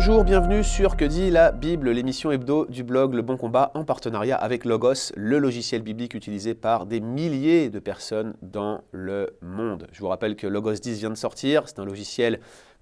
bonjour, 0.00 0.24
bienvenue 0.24 0.64
sur 0.64 0.96
Que 0.96 1.04
dit 1.04 1.28
la 1.28 1.52
Bible, 1.52 1.90
l'émission 1.90 2.32
hebdo 2.32 2.64
du 2.70 2.84
blog 2.84 3.12
Le 3.12 3.20
Bon 3.20 3.36
Combat 3.36 3.70
en 3.74 3.84
partenariat 3.84 4.34
avec 4.34 4.64
Logos, 4.64 5.12
le 5.14 5.38
logiciel 5.38 5.82
biblique 5.82 6.14
utilisé 6.14 6.54
par 6.54 6.86
des 6.86 7.00
milliers 7.00 7.68
de 7.68 7.78
personnes 7.80 8.32
dans 8.40 8.80
le 8.92 9.36
monde. 9.42 9.88
Je 9.92 10.00
vous 10.00 10.08
rappelle 10.08 10.36
que 10.36 10.46
Logos 10.46 10.72
10 10.72 11.00
vient 11.00 11.10
de 11.10 11.16
sortir, 11.16 11.64
c'est 11.66 11.80
un 11.80 11.84
logiciel 11.84 12.40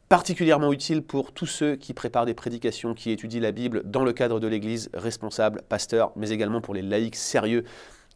particulièrement 0.09 0.73
utile 0.73 1.03
pour 1.03 1.33
tous 1.33 1.47
ceux 1.47 1.75
qui 1.75 1.93
préparent 1.93 2.25
des 2.25 2.35
prédications, 2.35 2.95
qui 2.95 3.11
étudient 3.11 3.41
la 3.41 3.51
Bible 3.51 3.83
dans 3.85 4.05
le 4.05 4.13
cadre 4.13 4.39
de 4.39 4.47
l'Église, 4.47 4.89
responsables, 4.95 5.63
pasteurs, 5.69 6.13
mais 6.15 6.31
également 6.31 6.61
pour 6.61 6.73
les 6.73 6.83
laïcs 6.83 7.17
sérieux 7.17 7.65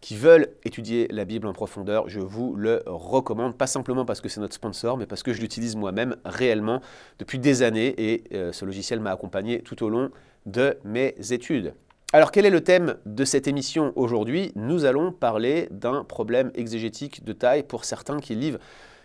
qui 0.03 0.17
veulent 0.17 0.49
étudier 0.65 1.07
la 1.11 1.25
Bible 1.25 1.47
en 1.47 1.53
profondeur, 1.53 2.09
je 2.09 2.19
vous 2.19 2.55
le 2.57 2.83
recommande, 2.87 3.57
pas 3.57 3.69
simplement 3.69 4.05
parce 4.05 4.21
que 4.21 4.29
c'est 4.29 4.41
notre 4.41 4.55
sponsor, 4.55 4.99
mais 4.99 5.07
parce 5.07 5.23
que 5.23 5.33
je 5.33 5.41
l'utilise 5.41 5.77
moi-même 5.77 6.17
réellement 6.25 6.83
depuis 7.21 7.39
des 7.39 7.63
années 7.63 7.95
et 7.97 8.25
euh, 8.35 8.53
ce 8.53 8.65
logiciel 8.65 8.99
m'a 8.99 9.13
accompagné 9.13 9.63
tout 9.63 9.83
au 9.85 9.89
long 9.89 10.11
de 10.45 10.77
mes 10.85 11.15
études. 11.31 11.73
Alors 12.13 12.33
quel 12.33 12.45
est 12.45 12.51
le 12.51 12.63
thème 12.63 12.97
de 13.07 13.25
cette 13.25 13.47
émission 13.47 13.93
aujourd'hui? 13.95 14.51
Nous 14.57 14.85
allons 14.85 15.13
parler 15.13 15.69
d'un 15.71 16.03
problème 16.03 16.51
exégétique 16.57 17.25
de 17.25 17.33
taille 17.33 17.63
pour 17.63 17.85
certains 17.85 18.19
qui, 18.19 18.37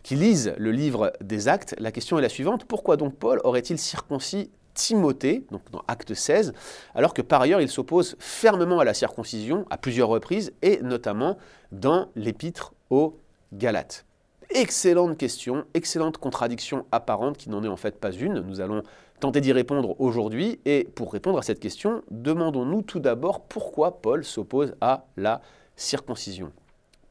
qui 0.02 0.16
lisent 0.16 0.56
le 0.58 0.72
livre 0.72 1.14
des 1.22 1.48
actes. 1.48 1.76
La 1.78 1.92
question 1.92 2.18
est 2.18 2.24
la 2.24 2.30
suivante, 2.30 2.66
pourquoi 2.66 2.98
donc 2.98 3.16
Paul 3.16 3.40
aurait-il 3.44 3.78
circoncis 3.78 4.50
Timothée, 4.78 5.44
donc 5.52 5.64
dans 5.72 5.84
Acte 5.88 6.14
16, 6.14 6.54
alors 6.94 7.16
que 7.16 7.24
par 7.24 7.42
ailleurs 7.42 7.62
il 7.62 7.68
s'oppose 7.68 8.16
fermement 8.20 8.80
à 8.80 8.86
la 8.86 8.94
circoncision 8.94 9.66
à 9.72 9.78
plusieurs 9.78 10.08
reprises, 10.08 10.54
et 10.62 10.80
notamment 10.84 11.38
dans 11.72 12.10
l'épître 12.16 12.74
aux 12.92 13.18
Galates. 13.52 14.06
Excellente 14.52 15.18
question, 15.18 15.66
excellente 15.74 16.20
contradiction 16.20 16.86
apparente 16.92 17.38
qui 17.38 17.50
n'en 17.50 17.64
est 17.64 17.68
en 17.68 17.76
fait 17.76 18.00
pas 18.00 18.12
une. 18.12 18.40
Nous 18.42 18.62
allons 18.62 18.84
tenter 19.20 19.42
d'y 19.42 19.52
répondre 19.52 20.00
aujourd'hui. 20.00 20.60
Et 20.66 20.88
pour 20.96 21.12
répondre 21.12 21.40
à 21.40 21.42
cette 21.42 21.60
question, 21.60 22.04
demandons-nous 22.12 22.84
tout 22.84 23.00
d'abord 23.00 23.42
pourquoi 23.42 24.00
Paul 24.00 24.24
s'oppose 24.24 24.76
à 24.80 25.06
la 25.18 25.42
circoncision. 25.76 26.52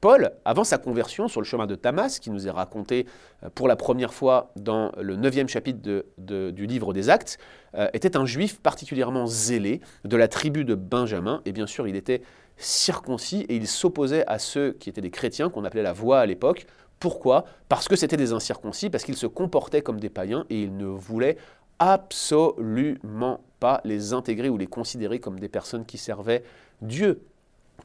Paul, 0.07 0.31
avant 0.45 0.63
sa 0.63 0.79
conversion 0.79 1.27
sur 1.27 1.41
le 1.41 1.45
chemin 1.45 1.67
de 1.67 1.75
Tamas, 1.75 2.21
qui 2.23 2.31
nous 2.31 2.47
est 2.47 2.51
raconté 2.53 3.07
euh, 3.43 3.49
pour 3.53 3.67
la 3.67 3.75
première 3.75 4.15
fois 4.15 4.53
dans 4.55 4.93
le 5.01 5.17
neuvième 5.17 5.49
chapitre 5.49 5.81
du 6.17 6.67
livre 6.69 6.93
des 6.93 7.11
Actes, 7.11 7.39
euh, 7.75 7.89
était 7.93 8.17
un 8.17 8.25
juif 8.25 8.61
particulièrement 8.61 9.27
zélé 9.27 9.81
de 10.05 10.17
la 10.17 10.29
tribu 10.29 10.65
de 10.65 10.77
Benjamin, 10.77 11.43
et 11.45 11.51
bien 11.51 11.67
sûr 11.67 11.89
il 11.89 11.97
était 11.97 12.23
circoncis 12.57 13.47
et 13.49 13.57
il 13.57 13.67
s'opposait 13.67 14.25
à 14.29 14.39
ceux 14.39 14.75
qui 14.79 14.91
étaient 14.91 15.01
des 15.01 15.11
chrétiens, 15.11 15.51
qu'on 15.51 15.65
appelait 15.65 15.83
la 15.83 15.93
voie 15.93 16.21
à 16.21 16.27
l'époque. 16.27 16.69
Pourquoi? 17.01 17.45
Parce 17.69 17.89
que 17.89 17.97
c'était 17.97 18.17
des 18.17 18.33
incirconcis, 18.33 18.91
parce 18.91 19.03
qu'ils 19.03 19.17
se 19.17 19.27
comportaient 19.27 19.83
comme 19.83 19.99
des 19.99 20.09
païens 20.09 20.47
et 20.51 20.63
ils 20.63 20.77
ne 20.77 20.87
voulaient 20.87 21.37
absolument 21.81 23.41
pas 23.59 23.81
les 23.83 24.13
intégrer 24.13 24.51
ou 24.51 24.57
les 24.57 24.69
considérer 24.69 25.19
comme 25.19 25.41
des 25.41 25.49
personnes 25.49 25.85
qui 25.85 25.99
servaient 25.99 26.45
Dieu. 26.81 27.23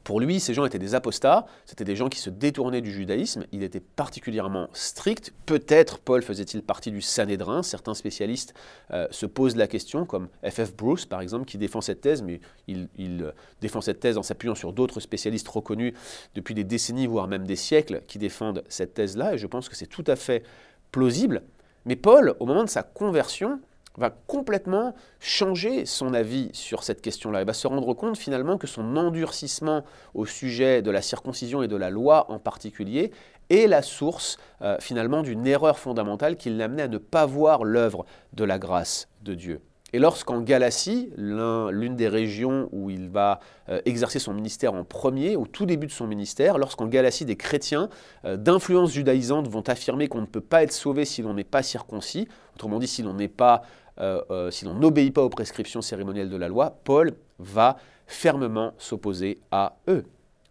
Pour 0.04 0.20
lui, 0.20 0.40
ces 0.40 0.52
gens 0.52 0.64
étaient 0.64 0.80
des 0.80 0.94
apostats, 0.94 1.46
c'était 1.64 1.84
des 1.84 1.94
gens 1.94 2.08
qui 2.08 2.18
se 2.18 2.28
détournaient 2.28 2.80
du 2.80 2.90
judaïsme, 2.90 3.44
il 3.52 3.62
était 3.62 3.80
particulièrement 3.80 4.68
strict. 4.72 5.32
Peut-être 5.46 5.98
Paul 5.98 6.22
faisait-il 6.22 6.62
partie 6.62 6.90
du 6.90 7.00
Sanhédrin, 7.00 7.62
certains 7.62 7.94
spécialistes 7.94 8.52
euh, 8.90 9.06
se 9.10 9.26
posent 9.26 9.54
la 9.54 9.68
question, 9.68 10.04
comme 10.04 10.28
F.F. 10.44 10.74
Bruce 10.74 11.06
par 11.06 11.20
exemple, 11.20 11.44
qui 11.44 11.56
défend 11.56 11.80
cette 11.80 12.00
thèse, 12.00 12.22
mais 12.22 12.40
il, 12.66 12.88
il 12.96 13.22
euh, 13.22 13.32
défend 13.60 13.80
cette 13.80 14.00
thèse 14.00 14.18
en 14.18 14.22
s'appuyant 14.22 14.56
sur 14.56 14.72
d'autres 14.72 14.98
spécialistes 14.98 15.48
reconnus 15.48 15.94
depuis 16.34 16.54
des 16.54 16.64
décennies, 16.64 17.06
voire 17.06 17.28
même 17.28 17.46
des 17.46 17.56
siècles, 17.56 18.02
qui 18.08 18.18
défendent 18.18 18.64
cette 18.68 18.94
thèse-là, 18.94 19.34
et 19.34 19.38
je 19.38 19.46
pense 19.46 19.68
que 19.68 19.76
c'est 19.76 19.86
tout 19.86 20.04
à 20.08 20.16
fait 20.16 20.42
plausible. 20.90 21.42
Mais 21.84 21.96
Paul, 21.96 22.34
au 22.40 22.46
moment 22.46 22.64
de 22.64 22.68
sa 22.68 22.82
conversion, 22.82 23.60
va 23.96 24.10
complètement 24.10 24.94
changer 25.20 25.86
son 25.86 26.14
avis 26.14 26.50
sur 26.52 26.82
cette 26.82 27.02
question-là. 27.02 27.40
Il 27.40 27.46
va 27.46 27.52
se 27.52 27.66
rendre 27.66 27.92
compte 27.94 28.16
finalement 28.16 28.58
que 28.58 28.66
son 28.66 28.96
endurcissement 28.96 29.84
au 30.14 30.26
sujet 30.26 30.82
de 30.82 30.90
la 30.90 31.02
circoncision 31.02 31.62
et 31.62 31.68
de 31.68 31.76
la 31.76 31.90
loi 31.90 32.30
en 32.30 32.38
particulier 32.38 33.12
est 33.50 33.66
la 33.66 33.82
source 33.82 34.38
euh, 34.62 34.76
finalement 34.80 35.22
d'une 35.22 35.46
erreur 35.46 35.78
fondamentale 35.78 36.36
qui 36.36 36.50
l'amenait 36.50 36.82
à 36.82 36.88
ne 36.88 36.98
pas 36.98 37.26
voir 37.26 37.64
l'œuvre 37.64 38.06
de 38.32 38.44
la 38.44 38.58
grâce 38.58 39.08
de 39.22 39.34
Dieu. 39.34 39.60
Et 39.94 39.98
lorsqu'en 39.98 40.40
Galatie, 40.40 41.10
l'une 41.16 41.96
des 41.96 42.08
régions 42.08 42.68
où 42.72 42.88
il 42.88 43.10
va 43.10 43.40
euh, 43.68 43.80
exercer 43.84 44.18
son 44.18 44.32
ministère 44.32 44.72
en 44.72 44.84
premier, 44.84 45.36
au 45.36 45.46
tout 45.46 45.66
début 45.66 45.86
de 45.86 45.92
son 45.92 46.06
ministère, 46.06 46.56
lorsqu'en 46.56 46.86
Galatie 46.86 47.26
des 47.26 47.36
chrétiens 47.36 47.90
euh, 48.24 48.38
d'influence 48.38 48.92
judaïsante 48.92 49.48
vont 49.48 49.62
affirmer 49.68 50.08
qu'on 50.08 50.22
ne 50.22 50.26
peut 50.26 50.40
pas 50.40 50.62
être 50.62 50.72
sauvé 50.72 51.04
si 51.04 51.20
l'on 51.20 51.34
n'est 51.34 51.44
pas 51.44 51.62
circoncis, 51.62 52.26
autrement 52.54 52.78
dit 52.78 52.86
si 52.86 53.02
l'on 53.02 53.12
n'est 53.12 53.28
pas 53.28 53.62
euh, 54.00 54.22
euh, 54.30 54.50
si 54.50 54.64
l'on 54.64 54.74
n'obéit 54.74 55.14
pas 55.14 55.22
aux 55.22 55.28
prescriptions 55.28 55.82
cérémonielles 55.82 56.30
de 56.30 56.36
la 56.36 56.48
loi, 56.48 56.78
Paul 56.84 57.12
va 57.38 57.76
fermement 58.06 58.72
s'opposer 58.78 59.40
à 59.50 59.76
eux. 59.88 60.04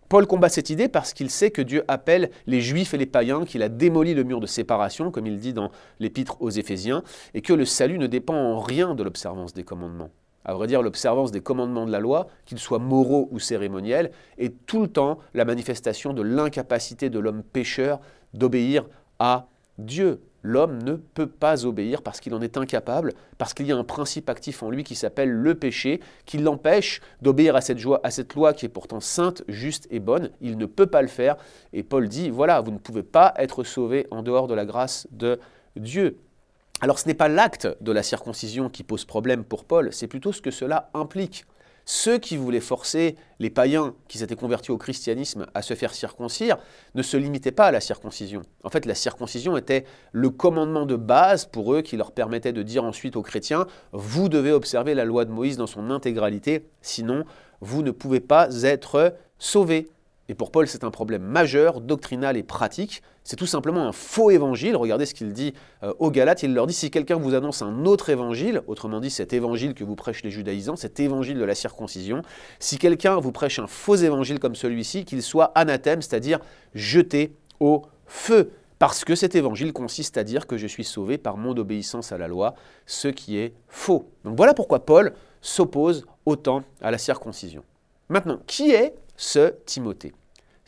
Paul 0.10 0.28
combat 0.28 0.50
cette 0.50 0.70
idée 0.70 0.90
parce 0.90 1.14
qu'il 1.14 1.30
sait 1.30 1.52
que 1.52 1.62
Dieu 1.62 1.86
appelle 1.88 2.32
les 2.46 2.60
juifs 2.60 2.94
et 2.94 2.98
les 2.98 3.06
païens, 3.06 3.46
qu'il 3.46 3.64
a 3.64 3.70
démoli 3.70 4.14
le 4.14 4.26
mur 4.26 4.42
de 4.42 4.46
séparation, 4.46 5.10
comme 5.10 5.26
il 5.26 5.40
dit 5.40 5.54
dans 5.54 5.72
l'épître 6.00 6.36
aux 6.42 6.50
Éphésiens, 6.50 7.02
et 7.34 7.42
que 7.42 7.54
le 7.54 7.64
salut 7.64 7.98
ne 7.98 8.08
dépend 8.08 8.36
en 8.36 8.60
rien 8.60 8.94
de 8.94 9.04
l'observance 9.04 9.54
des 9.54 9.64
commandements. 9.64 10.10
À 10.44 10.54
vrai 10.54 10.68
dire, 10.68 10.82
l'observance 10.82 11.32
des 11.32 11.40
commandements 11.40 11.86
de 11.86 11.92
la 11.92 12.00
loi, 12.00 12.28
qu'ils 12.46 12.60
soient 12.60 12.80
moraux 12.80 13.30
ou 13.32 13.40
cérémoniels, 13.40 14.12
est 14.38 14.66
tout 14.66 14.82
le 14.82 14.88
temps 14.88 15.20
la 15.34 15.46
manifestation 15.46 16.14
de 16.14 16.24
l'incapacité 16.24 17.10
de 17.10 17.20
l'homme 17.20 17.44
pécheur 17.44 18.02
d'obéir 18.34 18.90
à 19.20 19.48
Dieu 19.78 20.22
l'homme 20.44 20.82
ne 20.84 20.96
peut 20.96 21.28
pas 21.28 21.66
obéir 21.66 22.02
parce 22.02 22.20
qu'il 22.20 22.34
en 22.34 22.42
est 22.42 22.58
incapable, 22.58 23.14
parce 23.38 23.54
qu'il 23.54 23.68
y 23.68 23.72
a 23.72 23.78
un 23.78 23.84
principe 23.84 24.30
actif 24.30 24.64
en 24.64 24.70
lui 24.70 24.84
qui 24.84 24.96
s'appelle 24.96 25.30
le 25.30 25.56
péché, 25.56 26.00
qui 26.26 26.38
l'empêche 26.38 27.02
d'obéir 27.22 27.56
à 27.56 27.62
cette, 27.62 27.80
à 28.04 28.12
cette 28.12 28.34
loi 28.34 28.54
qui 28.54 28.66
est 28.66 28.70
pourtant 28.70 29.00
sainte, 29.00 29.44
juste 29.48 29.88
et 29.92 30.00
bonne. 30.00 30.32
Il 30.42 30.58
ne 30.58 30.66
peut 30.66 30.88
pas 30.88 31.02
le 31.02 31.08
faire. 31.08 31.38
Et 31.74 31.84
Paul 31.84 32.08
dit, 32.08 32.30
voilà, 32.30 32.62
vous 32.62 32.72
ne 32.72 32.78
pouvez 32.78 33.04
pas 33.04 33.34
être 33.38 33.64
sauvé 33.64 34.08
en 34.12 34.24
dehors 34.24 34.48
de 34.48 34.54
la 34.54 34.66
grâce 34.66 35.08
de 35.12 35.40
Dieu. 35.76 36.18
Alors 36.82 36.98
ce 36.98 37.08
n'est 37.08 37.14
pas 37.14 37.28
l'acte 37.28 37.68
de 37.80 37.92
la 37.92 38.02
circoncision 38.02 38.70
qui 38.70 38.84
pose 38.84 39.06
problème 39.06 39.44
pour 39.44 39.66
Paul, 39.66 39.94
c'est 39.94 40.08
plutôt 40.08 40.34
ce 40.34 40.42
que 40.42 40.50
cela 40.50 40.90
implique. 40.96 41.46
Ceux 41.86 42.18
qui 42.18 42.38
voulaient 42.38 42.60
forcer 42.60 43.16
les 43.40 43.50
païens 43.50 43.96
qui 44.08 44.18
s'étaient 44.18 44.36
convertis 44.36 44.72
au 44.72 44.78
christianisme 44.78 45.48
à 45.54 45.62
se 45.62 45.74
faire 45.74 45.94
circoncire 45.94 46.58
ne 46.96 47.02
se 47.02 47.18
limitaient 47.18 47.52
pas 47.52 47.66
à 47.66 47.72
la 47.72 47.82
circoncision. 47.82 48.42
En 48.64 48.70
fait, 48.70 48.86
la 48.86 48.96
circoncision 48.96 49.58
était 49.58 49.86
le 50.12 50.30
commandement 50.30 50.86
de 50.86 50.96
base 50.96 51.46
pour 51.46 51.74
eux 51.74 51.82
qui 51.82 51.98
leur 51.98 52.12
permettait 52.12 52.54
de 52.54 52.64
dire 52.64 52.84
ensuite 52.84 53.16
aux 53.16 53.24
chrétiens, 53.24 53.66
vous 53.92 54.30
devez 54.30 54.52
observer 54.52 54.94
la 54.94 55.06
loi 55.06 55.26
de 55.26 55.32
Moïse 55.32 55.58
dans 55.58 55.68
son 55.68 55.90
intégralité, 55.90 56.68
sinon 56.82 57.26
vous 57.62 57.84
ne 57.84 57.92
pouvez 57.92 58.20
pas 58.20 58.64
être 58.64 59.16
sauvés. 59.38 59.90
Et 60.32 60.34
pour 60.34 60.50
Paul, 60.50 60.66
c'est 60.66 60.86
un 60.86 60.92
problème 60.92 61.24
majeur, 61.24 61.82
doctrinal 61.82 62.38
et 62.38 62.44
pratique. 62.44 63.04
C'est 63.26 63.36
tout 63.36 63.46
simplement 63.46 63.86
un 63.86 63.92
faux 63.92 64.32
évangile. 64.32 64.78
Regardez 64.78 65.06
ce 65.06 65.14
qu'il 65.14 65.34
dit 65.34 65.54
euh, 65.84 65.94
aux 66.00 66.10
Galates. 66.10 66.42
Il 66.42 66.54
leur 66.54 66.68
dit, 66.68 66.74
si 66.74 66.90
quelqu'un 66.90 67.18
vous 67.18 67.34
annonce 67.34 67.62
un 67.62 67.84
autre 67.84 68.10
évangile, 68.10 68.62
autrement 68.68 69.02
dit 69.02 69.10
cet 69.10 69.34
évangile 69.34 69.74
que 69.74 69.84
vous 69.84 69.98
prêchez 69.98 70.22
les 70.24 70.32
judaïsants, 70.32 70.78
cet 70.78 71.02
évangile 71.02 71.38
de 71.38 71.44
la 71.44 71.54
circoncision, 71.54 72.22
si 72.60 72.78
quelqu'un 72.78 73.20
vous 73.20 73.34
prêche 73.34 73.60
un 73.60 73.68
faux 73.68 73.96
évangile 73.96 74.40
comme 74.40 74.56
celui-ci, 74.56 75.04
qu'il 75.04 75.22
soit 75.22 75.52
anathème, 75.54 76.02
c'est-à-dire 76.02 76.40
jeté 76.74 77.36
au 77.60 77.82
feu. 78.06 78.52
Parce 78.80 79.04
que 79.04 79.16
cet 79.16 79.36
évangile 79.36 79.74
consiste 79.74 80.18
à 80.18 80.24
dire 80.24 80.48
que 80.48 80.56
je 80.56 80.66
suis 80.66 80.86
sauvé 80.86 81.18
par 81.18 81.36
mon 81.36 81.58
obéissance 81.58 82.14
à 82.14 82.18
la 82.18 82.30
loi, 82.30 82.56
ce 82.86 83.10
qui 83.10 83.38
est 83.38 83.54
faux. 83.68 84.10
Donc 84.24 84.38
voilà 84.38 84.54
pourquoi 84.54 84.86
Paul 84.86 85.12
s'oppose 85.42 86.06
autant 86.26 86.64
à 86.80 86.90
la 86.90 86.98
circoncision. 86.98 87.66
Maintenant, 88.08 88.40
qui 88.48 88.72
est 88.72 88.96
ce 89.18 89.56
Timothée? 89.66 90.14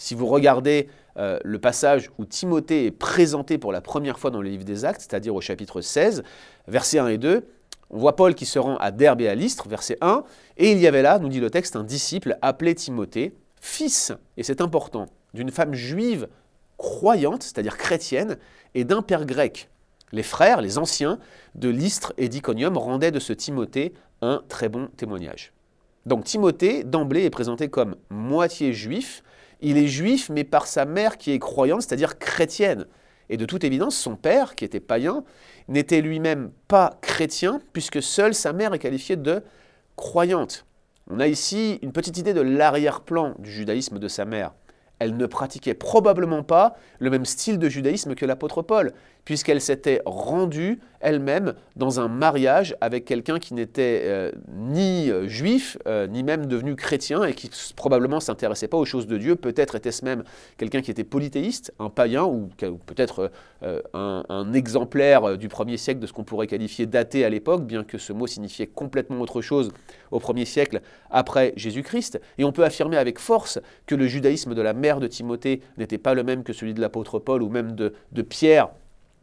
Si 0.03 0.16
vous 0.16 0.28
regardez 0.28 0.90
euh, 1.18 1.40
le 1.46 1.59
passage 1.59 2.12
où 2.18 2.25
Timothée 2.25 2.88
est 2.88 2.91
présenté 2.91 3.58
pour 3.58 3.72
la 3.72 3.80
première 3.80 4.19
fois 4.19 4.31
dans 4.31 4.41
le 4.41 4.50
livre 4.50 4.66
des 4.66 4.83
Actes, 4.83 5.00
c'est-à-dire 5.00 5.33
au 5.33 5.39
chapitre 5.39 5.80
16, 5.80 6.24
versets 6.68 7.00
1 7.00 7.07
et 7.07 7.18
2, 7.18 7.48
on 7.89 8.00
voit 8.00 8.18
Paul 8.18 8.36
qui 8.36 8.45
se 8.45 8.60
rend 8.60 8.75
à 8.77 8.92
Derbe 8.92 9.22
et 9.22 9.30
à 9.30 9.36
Lystre, 9.36 9.69
verset 9.69 9.98
1, 10.01 10.25
et 10.57 10.74
il 10.74 10.80
y 10.80 10.88
avait 10.88 11.04
là, 11.04 11.19
nous 11.19 11.30
dit 11.30 11.39
le 11.39 11.50
texte, 11.50 11.77
un 11.77 11.86
disciple 11.86 12.38
appelé 12.42 12.75
Timothée, 12.75 13.33
fils, 13.62 14.12
et 14.36 14.44
c'est 14.44 14.60
important, 14.60 15.06
d'une 15.33 15.51
femme 15.51 15.74
juive 15.74 16.27
croyante, 16.77 17.44
c'est-à-dire 17.44 17.77
chrétienne, 17.77 18.38
et 18.75 18.83
d'un 18.83 19.04
père 19.04 19.25
grec. 19.25 19.69
Les 20.12 20.24
frères, 20.24 20.60
les 20.60 20.77
anciens 20.77 21.18
de 21.56 21.69
Lystre 21.69 22.12
et 22.18 22.27
d'Iconium 22.27 22.77
rendaient 22.77 23.12
de 23.12 23.19
ce 23.19 23.31
Timothée 23.31 23.94
un 24.22 24.44
très 24.50 24.68
bon 24.68 24.89
témoignage. 24.98 25.54
Donc 26.06 26.25
Timothée, 26.25 26.83
d'emblée, 26.83 27.24
est 27.24 27.30
présenté 27.30 27.69
comme 27.69 27.95
moitié 28.10 28.74
juif, 28.74 29.24
il 29.63 29.77
est 29.77 29.88
juif, 29.88 30.30
mais 30.30 30.44
par 30.44 30.68
sa 30.68 30.86
mère 30.86 31.18
qui 31.18 31.31
est 31.31 31.39
croyante, 31.39 31.81
c'est-à-dire 31.81 32.19
chrétienne. 32.19 32.86
Et 33.30 33.38
de 33.38 33.45
toute 33.45 33.63
évidence, 33.63 33.95
son 33.95 34.15
père, 34.15 34.56
qui 34.56 34.65
était 34.65 34.81
païen, 34.81 35.24
n'était 35.69 36.01
lui-même 36.01 36.51
pas 36.68 37.00
chrétien, 37.01 37.62
puisque 37.71 38.01
seule 38.01 38.36
sa 38.36 38.54
mère 38.54 38.74
est 38.74 38.80
qualifiée 38.80 39.15
de 39.15 39.42
croyante. 39.95 40.65
On 41.10 41.19
a 41.19 41.27
ici 41.27 41.80
une 41.81 41.94
petite 41.94 42.18
idée 42.18 42.33
de 42.33 42.42
l'arrière-plan 42.42 43.36
du 43.39 43.51
judaïsme 43.51 44.00
de 44.00 44.07
sa 44.07 44.25
mère. 44.25 44.54
Elle 45.03 45.17
ne 45.17 45.25
pratiquait 45.25 45.73
probablement 45.73 46.44
pas 46.44 46.75
le 47.00 47.09
même 47.09 47.25
style 47.25 47.59
de 47.59 47.67
judaïsme 47.67 48.15
que 48.15 48.25
l'apôtre 48.25 48.61
Paul, 48.61 48.94
puisqu'elle 49.25 49.61
s'était 49.61 50.01
rendue 50.05 50.79
elle-même 51.00 51.53
dans 51.75 52.00
un 52.00 52.07
mariage 52.07 52.75
avec 52.79 53.03
quelqu'un 53.03 53.39
qui 53.39 53.53
n'était 53.53 54.03
euh, 54.05 54.31
ni 54.55 55.11
euh, 55.11 55.27
juif, 55.27 55.77
euh, 55.85 56.07
ni 56.07 56.23
même 56.23 56.45
devenu 56.45 56.75
chrétien, 56.75 57.23
et 57.23 57.33
qui 57.33 57.50
probablement 57.75 58.17
ne 58.17 58.21
s'intéressait 58.21 58.69
pas 58.69 58.77
aux 58.77 58.85
choses 58.85 59.07
de 59.07 59.17
Dieu. 59.17 59.35
Peut-être 59.35 59.75
était-ce 59.75 60.05
même 60.05 60.23
quelqu'un 60.57 60.81
qui 60.81 60.91
était 60.91 61.03
polythéiste, 61.03 61.73
un 61.79 61.89
païen, 61.89 62.23
ou, 62.23 62.50
peut-être 62.85 63.31
un, 63.94 64.53
exemplaire 64.53 65.38
du 65.38 65.47
premier 65.47 65.77
siècle 65.77 66.00
de 66.00 66.07
ce 66.07 66.13
qu'on 66.13 66.23
pourrait 66.23 66.47
qualifier 66.47 66.85
d'athée 66.85 67.25
à 67.25 67.29
l'époque, 67.29 67.65
bien 67.65 67.83
que 67.83 67.97
ce 67.97 68.13
mot 68.13 68.27
signifiait 68.27 68.67
complètement 68.67 69.19
autre 69.19 69.41
chose 69.41 69.71
au 70.11 70.19
premier 70.19 70.45
siècle 70.45 70.81
après 71.09 71.53
Jésus-Christ. 71.55 72.21
Et 72.38 72.44
on 72.44 72.51
peut 72.51 72.63
affirmer 72.63 72.97
avec 72.97 73.19
force 73.19 73.59
que 73.88 73.95
le 73.95 74.07
judaïsme 74.07 74.53
de 74.53 74.61
la 74.61 74.73
de 75.00 75.07
Timothée 75.07 75.62
n'était 75.78 75.98
pas 75.98 76.13
le 76.13 76.24
même 76.24 76.44
que 76.44 76.54
celui 76.54 76.74
de 76.74 76.81
l'apôtre 76.81 77.19
Paul 77.19 77.42
ou 77.44 77.50
même 77.50 77.74
de, 77.74 77.94
de 78.12 78.22
Pierre 78.22 78.69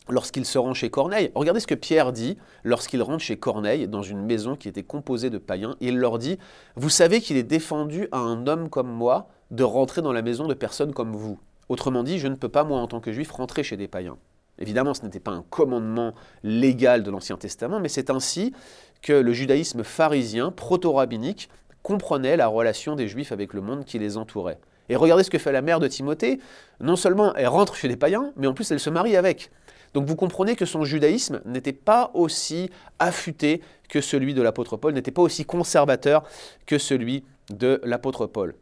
lorsqu'il 0.08 0.44
se 0.44 0.58
rend 0.58 0.74
chez 0.74 0.90
Corneille. 0.90 1.30
Regardez 1.34 1.60
ce 1.60 1.66
que 1.66 1.74
Pierre 1.74 2.12
dit 2.12 2.36
lorsqu'il 2.64 3.02
rentre 3.02 3.22
chez 3.22 3.36
Corneille 3.36 3.88
dans 3.88 4.02
une 4.02 4.22
maison 4.22 4.56
qui 4.56 4.68
était 4.68 4.82
composée 4.82 5.30
de 5.30 5.38
païens. 5.38 5.76
Il 5.80 5.98
leur 5.98 6.18
dit, 6.18 6.38
vous 6.76 6.90
savez 6.90 7.20
qu'il 7.20 7.36
est 7.36 7.42
défendu 7.42 8.08
à 8.12 8.18
un 8.18 8.46
homme 8.46 8.68
comme 8.68 8.90
moi 8.90 9.28
de 9.50 9.64
rentrer 9.64 10.02
dans 10.02 10.12
la 10.12 10.22
maison 10.22 10.46
de 10.46 10.54
personnes 10.54 10.92
comme 10.92 11.12
vous. 11.12 11.38
Autrement 11.68 12.02
dit, 12.02 12.18
je 12.18 12.28
ne 12.28 12.34
peux 12.34 12.48
pas, 12.48 12.64
moi, 12.64 12.80
en 12.80 12.88
tant 12.88 13.00
que 13.00 13.12
juif, 13.12 13.30
rentrer 13.30 13.62
chez 13.62 13.76
des 13.76 13.88
païens. 13.88 14.16
Évidemment, 14.58 14.92
ce 14.92 15.02
n'était 15.02 15.20
pas 15.20 15.30
un 15.30 15.44
commandement 15.48 16.14
légal 16.42 17.02
de 17.02 17.10
l'Ancien 17.10 17.36
Testament, 17.36 17.80
mais 17.80 17.88
c'est 17.88 18.10
ainsi 18.10 18.52
que 19.02 19.12
le 19.12 19.32
judaïsme 19.32 19.82
pharisien, 19.82 20.50
proto-rabbinique, 20.50 21.48
comprenait 21.82 22.36
la 22.36 22.46
relation 22.46 22.94
des 22.94 23.08
juifs 23.08 23.32
avec 23.32 23.54
le 23.54 23.62
monde 23.62 23.84
qui 23.84 23.98
les 23.98 24.18
entourait. 24.18 24.58
Et 24.90 24.96
regardez 24.96 25.22
ce 25.22 25.30
que 25.30 25.38
fait 25.38 25.52
la 25.52 25.62
mère 25.62 25.80
de 25.80 25.88
Timothée. 25.88 26.40
Non 26.80 26.96
seulement 26.96 27.32
elle 27.36 27.46
rentre 27.46 27.76
chez 27.76 27.88
des 27.88 27.96
païens, 27.96 28.32
mais 28.36 28.46
en 28.46 28.52
plus 28.52 28.70
elle 28.70 28.80
se 28.80 28.90
marie 28.90 29.16
avec. 29.16 29.50
Donc 29.94 30.06
vous 30.06 30.16
comprenez 30.16 30.56
que 30.56 30.66
son 30.66 30.84
judaïsme 30.84 31.40
n'était 31.44 31.72
pas 31.72 32.10
aussi 32.12 32.70
affûté 32.98 33.62
que 33.88 34.00
celui 34.00 34.34
de 34.34 34.42
l'apôtre 34.42 34.76
Paul, 34.76 34.92
n'était 34.92 35.10
pas 35.12 35.22
aussi 35.22 35.44
conservateur 35.44 36.24
que 36.66 36.76
celui 36.76 37.24
de 37.50 37.80
l'apôtre 37.84 38.26
Paul. 38.26 38.54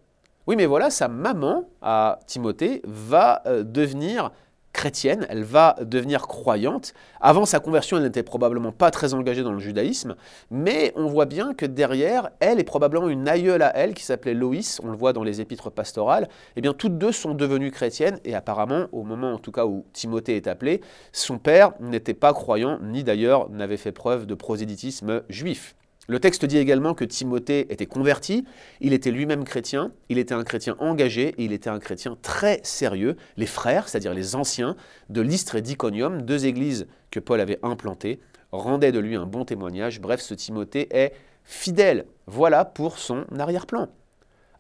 Oui, 0.46 0.56
mais 0.56 0.66
voilà, 0.66 0.88
sa 0.90 1.08
maman, 1.08 1.68
à 1.82 2.20
Timothée, 2.26 2.80
va 2.84 3.42
euh, 3.46 3.62
devenir 3.62 4.30
chrétienne, 4.78 5.26
elle 5.28 5.42
va 5.42 5.74
devenir 5.82 6.28
croyante. 6.28 6.94
Avant 7.20 7.46
sa 7.46 7.58
conversion, 7.58 7.96
elle 7.96 8.04
n'était 8.04 8.22
probablement 8.22 8.70
pas 8.70 8.92
très 8.92 9.12
engagée 9.12 9.42
dans 9.42 9.50
le 9.50 9.58
judaïsme, 9.58 10.14
mais 10.52 10.92
on 10.94 11.08
voit 11.08 11.24
bien 11.24 11.52
que 11.52 11.66
derrière, 11.66 12.30
elle 12.38 12.60
est 12.60 12.64
probablement 12.64 13.08
une 13.08 13.28
aïeule 13.28 13.62
à 13.62 13.76
elle 13.76 13.92
qui 13.92 14.04
s'appelait 14.04 14.34
Loïs, 14.34 14.80
on 14.84 14.90
le 14.92 14.96
voit 14.96 15.12
dans 15.12 15.24
les 15.24 15.40
épîtres 15.40 15.72
pastorales. 15.72 16.28
eh 16.54 16.60
bien, 16.60 16.74
toutes 16.74 16.96
deux 16.96 17.10
sont 17.10 17.34
devenues 17.34 17.72
chrétiennes 17.72 18.20
et 18.24 18.36
apparemment, 18.36 18.86
au 18.92 19.02
moment 19.02 19.32
en 19.32 19.38
tout 19.38 19.50
cas 19.50 19.66
où 19.66 19.84
Timothée 19.92 20.36
est 20.36 20.46
appelé, 20.46 20.80
son 21.10 21.38
père 21.38 21.72
n'était 21.80 22.14
pas 22.14 22.32
croyant, 22.32 22.78
ni 22.80 23.02
d'ailleurs 23.02 23.50
n'avait 23.50 23.78
fait 23.78 23.90
preuve 23.90 24.26
de 24.26 24.34
prosélytisme 24.36 25.22
juif. 25.28 25.74
Le 26.10 26.18
texte 26.20 26.46
dit 26.46 26.56
également 26.56 26.94
que 26.94 27.04
Timothée 27.04 27.70
était 27.70 27.84
converti, 27.84 28.46
il 28.80 28.94
était 28.94 29.10
lui-même 29.10 29.44
chrétien, 29.44 29.92
il 30.08 30.16
était 30.16 30.32
un 30.32 30.42
chrétien 30.42 30.74
engagé 30.78 31.34
et 31.36 31.44
il 31.44 31.52
était 31.52 31.68
un 31.68 31.78
chrétien 31.78 32.16
très 32.22 32.60
sérieux. 32.62 33.18
Les 33.36 33.44
frères, 33.44 33.90
c'est-à-dire 33.90 34.14
les 34.14 34.34
anciens 34.34 34.74
de 35.10 35.20
l'Istre 35.20 35.56
et 35.56 35.60
d'Iconium, 35.60 36.22
deux 36.22 36.46
églises 36.46 36.86
que 37.10 37.20
Paul 37.20 37.42
avait 37.42 37.58
implantées, 37.62 38.20
rendaient 38.52 38.90
de 38.90 38.98
lui 38.98 39.16
un 39.16 39.26
bon 39.26 39.44
témoignage. 39.44 40.00
Bref, 40.00 40.22
ce 40.22 40.32
Timothée 40.32 40.88
est 40.96 41.12
fidèle. 41.44 42.06
Voilà 42.26 42.64
pour 42.64 42.98
son 42.98 43.26
arrière-plan. 43.38 43.88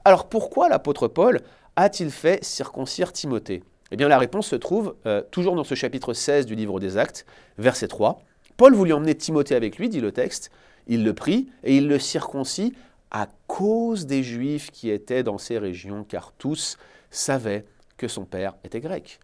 Alors 0.04 0.28
pourquoi 0.28 0.68
l'apôtre 0.68 1.08
Paul 1.08 1.40
a-t-il 1.76 2.10
fait 2.10 2.44
circoncire 2.44 3.10
Timothée? 3.10 3.62
Eh 3.90 3.96
bien 3.96 4.08
la 4.08 4.18
réponse 4.18 4.48
se 4.48 4.56
trouve 4.56 4.96
euh, 5.06 5.22
toujours 5.30 5.54
dans 5.54 5.64
ce 5.64 5.74
chapitre 5.74 6.12
16 6.12 6.44
du 6.44 6.54
livre 6.54 6.78
des 6.78 6.98
Actes, 6.98 7.24
verset 7.56 7.88
3. 7.88 8.20
Paul 8.58 8.74
voulut 8.74 8.92
emmener 8.92 9.14
Timothée 9.14 9.54
avec 9.54 9.78
lui, 9.78 9.88
dit 9.88 10.00
le 10.00 10.10
texte, 10.10 10.50
il 10.88 11.04
le 11.04 11.14
prit 11.14 11.48
et 11.62 11.76
il 11.76 11.86
le 11.86 12.00
circoncit 12.00 12.74
à 13.12 13.28
cause 13.46 14.04
des 14.04 14.24
Juifs 14.24 14.72
qui 14.72 14.90
étaient 14.90 15.22
dans 15.22 15.38
ces 15.38 15.58
régions, 15.58 16.02
car 16.02 16.32
tous 16.32 16.76
savaient 17.08 17.64
que 17.96 18.08
son 18.08 18.24
père 18.24 18.56
était 18.64 18.80
grec. 18.80 19.20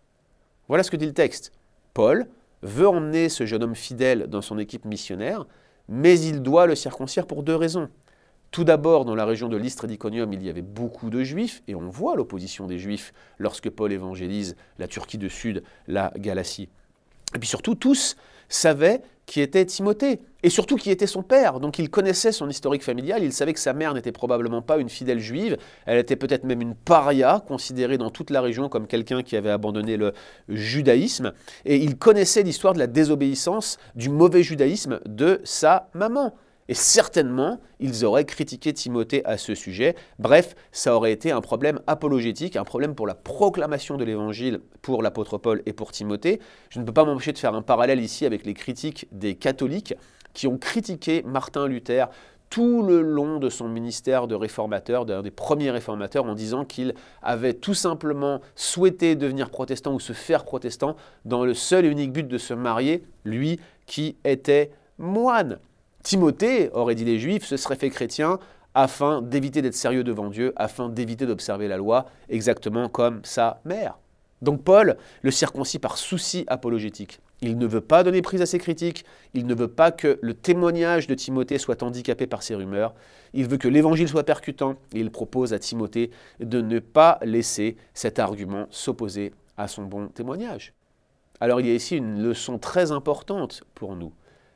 Voilà 0.69 0.85
ce 0.85 0.91
que 0.93 0.97
dit 0.97 1.05
le 1.05 1.13
texte. 1.13 1.51
Paul 1.95 2.29
veut 2.63 2.87
emmener 2.87 3.29
ce 3.29 3.45
jeune 3.45 3.65
homme 3.65 3.75
fidèle 3.75 4.29
dans 4.29 4.41
son 4.41 4.57
équipe 4.57 4.85
missionnaire, 4.85 5.47
mais 5.89 6.21
il 6.21 6.41
doit 6.41 6.67
le 6.67 6.77
circoncire 6.77 7.27
pour 7.27 7.43
deux 7.43 7.57
raisons. 7.57 7.89
Tout 8.53 8.63
d'abord, 8.63 9.05
dans 9.05 9.17
la 9.17 9.27
région 9.27 9.49
de 9.49 9.57
l'Istre 9.57 9.87
et 9.87 9.89
d'Iconium, 9.89 10.33
il 10.33 10.45
y 10.45 10.49
avait 10.49 10.63
beaucoup 10.63 11.11
de 11.11 11.25
juifs, 11.25 11.61
et 11.67 11.75
on 11.75 11.89
voit 11.89 12.15
l'opposition 12.15 12.69
des 12.69 12.79
juifs 12.79 13.13
lorsque 13.39 13.69
Paul 13.69 13.93
évangélise 13.93 14.55
la 14.79 14.87
Turquie 14.87 15.19
du 15.19 15.29
Sud, 15.29 15.65
la 15.89 16.13
Galatie. 16.17 16.69
Et 17.35 17.39
puis 17.39 17.49
surtout, 17.49 17.75
tous 17.75 18.17
savaient 18.49 19.03
qui 19.27 19.41
était 19.41 19.65
Timothée, 19.65 20.21
et 20.43 20.51
surtout 20.51 20.77
qui 20.77 20.91
était 20.91 21.07
son 21.07 21.23
père. 21.23 21.59
Donc 21.61 21.79
il 21.79 21.89
connaissait 21.89 22.33
son 22.33 22.49
historique 22.49 22.85
familial, 22.85 23.23
il 23.23 23.33
savait 23.33 23.55
que 23.55 23.61
sa 23.61 23.73
mère 23.73 23.95
n'était 23.95 24.13
probablement 24.13 24.61
pas 24.61 24.77
une 24.77 24.91
fidèle 24.91 25.19
juive, 25.19 25.57
elle 25.87 25.99
était 25.99 26.17
peut-être 26.17 26.45
même 26.45 26.61
une 26.61 26.75
paria, 26.75 27.43
considérée 27.47 27.97
dans 27.97 28.11
toute 28.11 28.31
la 28.31 28.43
région 28.43 28.69
comme 28.69 28.87
quelqu'un 28.87 29.23
qui 29.23 29.37
avait 29.37 29.51
abandonné 29.51 29.97
le 29.97 30.13
judaïsme, 30.49 31.33
et 31.65 31.77
il 31.77 31.97
connaissait 31.97 32.43
l'histoire 32.43 32.75
de 32.75 32.79
la 32.79 32.87
désobéissance, 32.87 33.79
du 33.95 34.11
mauvais 34.11 34.43
judaïsme 34.43 35.01
de 35.07 35.41
sa 35.45 35.89
maman. 35.95 36.35
Et 36.69 36.75
certainement, 36.75 37.61
ils 37.79 38.05
auraient 38.05 38.25
critiqué 38.25 38.73
Timothée 38.73 39.25
à 39.27 39.37
ce 39.37 39.55
sujet. 39.55 39.95
Bref, 40.19 40.55
ça 40.73 40.97
aurait 40.97 41.13
été 41.13 41.31
un 41.31 41.41
problème 41.43 41.81
apologétique, 41.87 42.57
un 42.57 42.65
problème 42.65 42.95
pour 42.95 43.07
la 43.07 43.15
proclamation 43.15 43.97
de 43.97 44.05
l'évangile 44.05 44.61
pour 44.81 45.03
l'apôtre 45.03 45.37
Paul 45.37 45.63
et 45.67 45.75
pour 45.75 45.93
Timothée. 45.93 46.41
Je 46.71 46.81
ne 46.81 46.85
peux 46.85 46.93
pas 46.93 47.05
m'empêcher 47.05 47.33
de 47.33 47.39
faire 47.39 47.55
un 47.55 47.63
parallèle 47.63 48.01
ici 48.01 48.25
avec 48.25 48.47
les 48.47 48.55
critiques 48.55 49.07
des 49.13 49.35
catholiques 49.35 49.95
qui 50.33 50.47
ont 50.47 50.59
critiqué 50.59 51.23
Martin 51.25 51.67
Luther 51.67 52.09
tout 52.51 52.83
le 52.83 53.03
long 53.03 53.39
de 53.39 53.49
son 53.49 53.69
ministère 53.69 54.29
de 54.29 54.35
réformateur, 54.35 55.07
d'un 55.07 55.23
des 55.23 55.33
premiers 55.33 55.71
réformateurs, 55.71 56.25
en 56.25 56.35
disant 56.35 56.65
qu'il 56.65 56.95
avait 57.21 57.55
tout 57.55 57.75
simplement 57.75 58.41
souhaité 58.55 59.17
devenir 59.17 59.51
protestant 59.51 59.93
ou 59.93 59.99
se 59.99 60.13
faire 60.13 60.45
protestant 60.45 60.95
dans 61.25 61.45
le 61.45 61.53
seul 61.53 61.85
et 61.85 61.89
unique 61.89 62.13
but 62.13 62.29
de 62.29 62.39
se 62.39 62.55
marier, 62.55 63.03
lui 63.25 63.59
qui 63.87 64.17
était 64.25 64.71
moine. 64.99 65.59
Timothée, 66.05 66.69
aurait 66.75 66.95
dit 66.95 67.07
les 67.07 67.19
Juifs, 67.19 67.47
se 67.47 67.57
serait 67.57 67.77
fait 67.77 67.89
chrétien 67.89 68.39
afin 68.75 69.23
d'éviter 69.23 69.63
d'être 69.63 69.75
sérieux 69.75 70.05
devant 70.05 70.29
Dieu, 70.29 70.53
afin 70.55 70.91
d'éviter 70.91 71.25
d'observer 71.25 71.67
la 71.67 71.79
loi, 71.79 72.05
exactement 72.29 72.91
comme 72.91 73.21
sa 73.25 73.63
mère. 73.65 73.99
Donc 74.43 74.63
Paul 74.63 74.99
le 75.23 75.31
circoncis 75.31 75.79
par 75.79 75.97
souci 75.97 76.45
apologétique. 76.47 77.21
Il 77.41 77.57
ne 77.57 77.67
veut 77.67 77.81
pas 77.81 78.03
donner 78.03 78.21
prise 78.21 78.43
à 78.43 78.47
ses 78.47 78.59
critiques, 78.59 79.07
il 79.33 79.47
ne 79.47 79.55
veut 79.55 79.69
pas 79.69 79.93
que 79.93 80.19
le 80.21 80.35
témoignage 80.35 81.07
de 81.07 81.15
Timothée 81.15 81.57
soit 81.57 81.83
handicapé 81.83 82.27
par 82.27 82.43
ses 82.43 82.55
rumeurs, 82.55 82.93
il 83.33 83.49
veut 83.49 83.57
que 83.57 83.69
l'évangile 83.69 84.09
soit 84.09 84.25
percutant, 84.25 84.77
et 84.93 85.01
il 85.01 85.11
propose 85.11 85.55
à 85.55 85.59
Timothée 85.59 86.11
de 86.39 86.61
ne 86.61 86.81
pas 86.81 87.19
laisser 87.23 87.79
cet 87.95 88.19
argument 88.19 88.67
s'opposer 88.69 89.33
à 89.57 89.69
son 89.69 89.85
bon 89.85 90.09
témoignage. 90.09 90.75
Alors 91.41 91.61
il 91.61 91.67
y 91.67 91.71
a 91.71 91.75
ici 91.75 91.97
une 91.97 92.23
leçon 92.23 92.59
très 92.59 92.93
importante 92.93 93.65
pour 93.75 93.97
nous. 93.97 94.13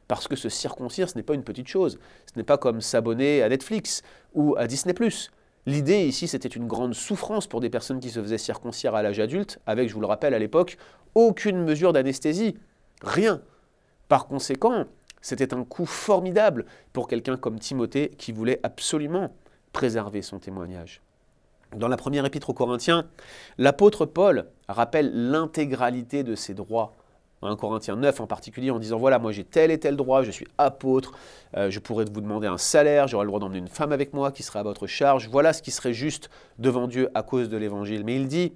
Parce 0.09 0.27
que 0.27 0.37
se 0.37 0.49
circoncire, 0.49 1.09
ce 1.09 1.17
n'est 1.17 1.23
pas 1.23 1.35
une 1.35 1.45
petite 1.45 1.69
chose. 1.69 1.99
Ce 2.33 2.38
n'est 2.38 2.45
pas 2.45 2.59
comme 2.59 2.81
s'abonner 2.81 3.43
à 3.43 3.49
Netflix 3.49 4.03
ou 4.35 4.57
à 4.57 4.67
Disney⁇ 4.67 4.95
L'idée 5.67 6.07
ici, 6.07 6.29
c'était 6.29 6.49
une 6.49 6.67
grande 6.67 6.95
souffrance 6.95 7.47
pour 7.47 7.61
des 7.61 7.69
personnes 7.69 8.00
qui 8.00 8.09
se 8.09 8.23
faisaient 8.23 8.38
circoncire 8.38 8.95
à 8.95 9.03
l'âge 9.03 9.21
adulte, 9.21 9.59
avec, 9.67 9.91
je 9.91 9.95
vous 9.95 10.00
le 10.00 10.07
rappelle 10.07 10.33
à 10.33 10.38
l'époque, 10.38 10.79
aucune 11.15 11.62
mesure 11.62 11.93
d'anesthésie. 11.93 12.57
Rien. 13.03 13.43
Par 14.09 14.29
conséquent, 14.29 14.87
c'était 15.21 15.53
un 15.53 15.65
coup 15.65 15.85
formidable 15.85 16.65
pour 16.95 17.07
quelqu'un 17.07 17.37
comme 17.37 17.59
Timothée 17.59 18.12
qui 18.17 18.33
voulait 18.33 18.61
absolument 18.62 19.35
préserver 19.73 20.23
son 20.23 20.38
témoignage. 20.38 21.03
Dans 21.77 21.88
la 21.88 21.99
première 21.99 22.25
épître 22.25 22.49
aux 22.49 22.55
Corinthiens, 22.55 23.07
l'apôtre 23.59 24.07
Paul 24.07 24.47
rappelle 24.69 25.31
l'intégralité 25.31 26.23
de 26.23 26.35
ses 26.35 26.55
droits 26.55 26.95
1 27.42 27.57
Corinthiens 27.57 27.97
9 27.97 28.21
en 28.21 28.26
particulier, 28.26 28.71
en 28.71 28.78
disant 28.78 28.99
voilà, 28.99 29.18
moi 29.18 29.33
j'ai 29.33 29.45
tel 29.45 29.71
et 29.71 29.78
tel 29.78 29.97
droit, 29.97 30.23
je 30.23 30.30
suis 30.30 30.47
apôtre, 30.59 31.12
euh, 31.57 31.71
je 31.71 31.78
pourrais 31.78 32.04
vous 32.04 32.21
demander 32.21 32.47
un 32.47 32.59
salaire, 32.59 33.09
j'aurais 33.09 33.25
le 33.25 33.28
droit 33.28 33.40
d'emmener 33.40 33.59
une 33.59 33.68
femme 33.68 33.92
avec 33.92 34.12
moi 34.12 34.33
qui 34.33 34.42
serait 34.42 34.59
à 34.59 34.64
votre 34.64 34.87
charge, 34.87 35.28
voilà 35.28 35.52
ce 35.52 35.62
qui 35.62 35.71
serait 35.71 35.92
juste 35.92 36.30
devant 36.59 36.88
Dieu 36.88 37.11
à 37.14 37.23
cause 37.23 37.49
de 37.49 37.57
l'évangile. 37.57 38.04
Mais 38.04 38.16
il 38.16 38.28
dit 38.28 38.52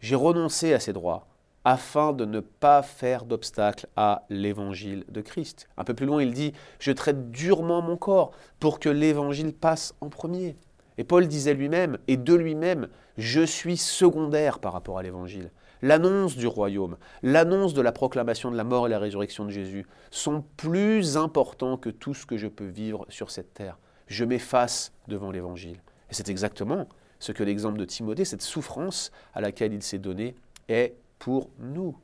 j'ai 0.00 0.14
renoncé 0.14 0.74
à 0.74 0.80
ces 0.80 0.92
droits 0.92 1.26
afin 1.64 2.12
de 2.12 2.24
ne 2.24 2.40
pas 2.40 2.82
faire 2.82 3.24
d'obstacle 3.24 3.86
à 3.96 4.22
l'évangile 4.30 5.04
de 5.08 5.20
Christ. 5.20 5.68
Un 5.76 5.84
peu 5.84 5.94
plus 5.94 6.06
loin, 6.06 6.22
il 6.22 6.32
dit 6.32 6.52
je 6.78 6.92
traite 6.92 7.30
durement 7.30 7.82
mon 7.82 7.96
corps 7.96 8.32
pour 8.58 8.80
que 8.80 8.88
l'évangile 8.88 9.52
passe 9.52 9.94
en 10.00 10.08
premier. 10.08 10.56
Et 10.98 11.04
Paul 11.04 11.28
disait 11.28 11.54
lui-même, 11.54 11.98
et 12.08 12.16
de 12.16 12.34
lui-même, 12.34 12.88
je 13.16 13.42
suis 13.42 13.76
secondaire 13.76 14.58
par 14.58 14.72
rapport 14.72 14.98
à 14.98 15.02
l'évangile 15.02 15.52
l'annonce 15.82 16.36
du 16.36 16.46
royaume, 16.46 16.96
l'annonce 17.22 17.74
de 17.74 17.82
la 17.82 17.92
proclamation 17.92 18.50
de 18.50 18.56
la 18.56 18.64
mort 18.64 18.86
et 18.86 18.90
la 18.90 18.98
résurrection 18.98 19.44
de 19.44 19.50
Jésus 19.50 19.86
sont 20.10 20.44
plus 20.56 21.16
importants 21.16 21.76
que 21.76 21.90
tout 21.90 22.14
ce 22.14 22.26
que 22.26 22.36
je 22.36 22.48
peux 22.48 22.66
vivre 22.66 23.06
sur 23.08 23.30
cette 23.30 23.54
terre. 23.54 23.78
Je 24.06 24.24
m'efface 24.24 24.92
devant 25.06 25.30
l'Évangile. 25.30 25.82
Et 26.10 26.14
c'est 26.14 26.28
exactement 26.28 26.88
ce 27.18 27.32
que 27.32 27.42
l'exemple 27.42 27.78
de 27.78 27.84
Timothée, 27.84 28.24
cette 28.24 28.42
souffrance 28.42 29.10
à 29.34 29.40
laquelle 29.40 29.72
il 29.72 29.82
s'est 29.82 29.98
donné, 29.98 30.34
est 30.68 30.94
pour 31.18 31.50
nous. 31.58 31.96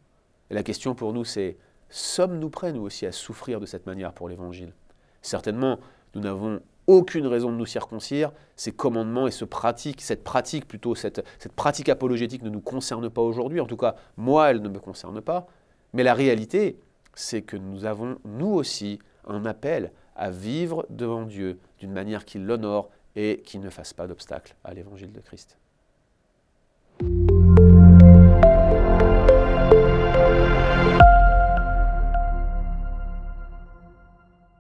Et 0.50 0.54
la 0.54 0.62
question 0.62 0.94
pour 0.94 1.12
nous, 1.12 1.24
c'est 1.24 1.56
sommes-nous 1.88 2.50
prêts, 2.50 2.72
nous 2.72 2.82
aussi, 2.82 3.06
à 3.06 3.12
souffrir 3.12 3.60
de 3.60 3.66
cette 3.66 3.86
manière 3.86 4.12
pour 4.12 4.28
l'Évangile? 4.28 4.72
Certainement, 5.22 5.78
nous 6.14 6.20
n'avons 6.20 6.60
aucune 6.86 7.26
raison 7.26 7.50
de 7.50 7.56
nous 7.56 7.66
circoncire. 7.66 8.32
Ces 8.56 8.72
commandements 8.72 9.26
et 9.26 9.30
ce 9.30 9.44
pratique, 9.44 10.00
cette 10.00 10.24
pratique 10.24 10.66
plutôt, 10.66 10.94
cette, 10.94 11.24
cette 11.38 11.52
pratique 11.52 11.88
apologétique 11.88 12.42
ne 12.42 12.50
nous 12.50 12.60
concerne 12.60 13.08
pas 13.10 13.22
aujourd'hui. 13.22 13.60
En 13.60 13.66
tout 13.66 13.76
cas, 13.76 13.96
moi, 14.16 14.50
elle 14.50 14.62
ne 14.62 14.68
me 14.68 14.78
concerne 14.78 15.20
pas. 15.20 15.46
Mais 15.92 16.02
la 16.02 16.14
réalité, 16.14 16.78
c'est 17.14 17.42
que 17.42 17.56
nous 17.56 17.84
avons, 17.84 18.18
nous 18.24 18.52
aussi, 18.52 18.98
un 19.26 19.44
appel 19.44 19.92
à 20.16 20.30
vivre 20.30 20.86
devant 20.90 21.22
Dieu 21.22 21.58
d'une 21.78 21.92
manière 21.92 22.24
qui 22.24 22.38
l'honore 22.38 22.90
et 23.16 23.42
qui 23.44 23.58
ne 23.58 23.70
fasse 23.70 23.92
pas 23.92 24.06
d'obstacle 24.06 24.54
à 24.64 24.74
l'évangile 24.74 25.12
de 25.12 25.20
Christ. 25.20 25.58